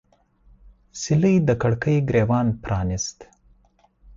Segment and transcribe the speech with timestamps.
[1.01, 3.17] سیلۍ د کړکۍ ګریوان پرانیست